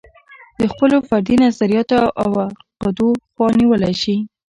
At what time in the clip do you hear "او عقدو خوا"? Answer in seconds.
2.21-3.47